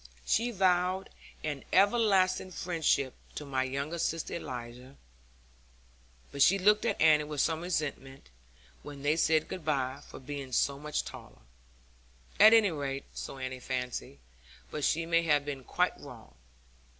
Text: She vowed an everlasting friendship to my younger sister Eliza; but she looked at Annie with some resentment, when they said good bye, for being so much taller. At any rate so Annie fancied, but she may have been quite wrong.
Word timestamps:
She 0.25 0.49
vowed 0.49 1.11
an 1.43 1.63
everlasting 1.71 2.49
friendship 2.53 3.13
to 3.35 3.45
my 3.45 3.61
younger 3.61 3.99
sister 3.99 4.33
Eliza; 4.33 4.95
but 6.31 6.41
she 6.41 6.57
looked 6.57 6.85
at 6.85 6.99
Annie 6.99 7.25
with 7.25 7.39
some 7.39 7.61
resentment, 7.61 8.31
when 8.81 9.03
they 9.03 9.15
said 9.15 9.47
good 9.47 9.63
bye, 9.63 10.01
for 10.07 10.19
being 10.19 10.53
so 10.53 10.79
much 10.79 11.05
taller. 11.05 11.43
At 12.39 12.51
any 12.51 12.71
rate 12.71 13.05
so 13.13 13.37
Annie 13.37 13.59
fancied, 13.59 14.17
but 14.71 14.83
she 14.83 15.05
may 15.05 15.21
have 15.21 15.45
been 15.45 15.63
quite 15.63 15.99
wrong. 15.99 16.33